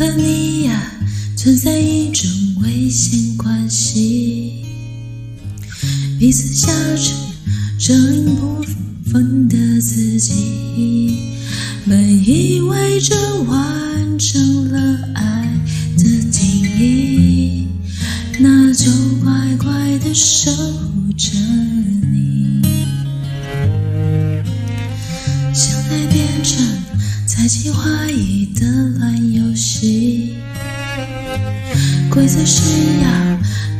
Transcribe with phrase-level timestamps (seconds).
[0.00, 0.90] 和你呀，
[1.36, 2.24] 存在一种
[2.62, 4.64] 危险关系，
[6.18, 7.12] 彼此挟持
[7.78, 8.64] 着拧不
[9.12, 11.34] 分的自己，
[11.86, 15.50] 本以为这完成了爱
[15.98, 17.68] 的定义，
[18.38, 18.90] 那就
[19.22, 19.30] 乖
[19.62, 21.36] 乖的守护着
[22.10, 22.62] 你，
[25.52, 26.56] 相爱变成
[27.26, 28.66] 猜忌怀疑的
[28.98, 29.19] 乱。
[32.30, 32.70] 总是
[33.02, 33.10] 要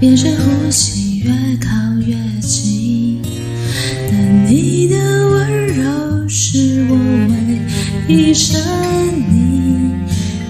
[0.00, 1.70] 憋着呼吸，越靠
[2.04, 3.22] 越近。
[4.10, 4.96] 但你的
[5.28, 6.96] 温柔是我
[7.28, 8.58] 唯一沉
[9.30, 9.92] 溺，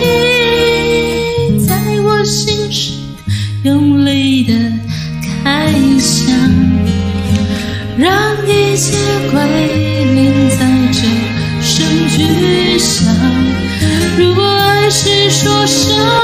[8.74, 8.92] 一切
[9.30, 11.02] 归零，在这
[11.62, 13.06] 声巨响。
[14.18, 16.23] 如果爱是说声。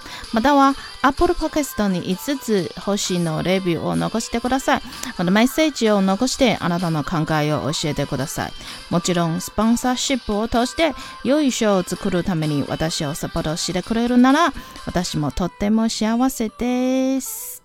[0.33, 4.81] または Apple Podcast に5つ星のレビューを残してください。
[5.17, 8.53] このメッセージを残してあなたの考えを教えてください。
[8.89, 14.53] もちろん、スポンサーシップを通して良い賞を作るために私をサポートしてくれるなら
[14.85, 17.60] 私もとっても幸せです。